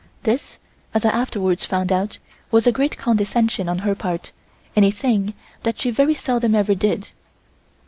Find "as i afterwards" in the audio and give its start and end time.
0.95-1.63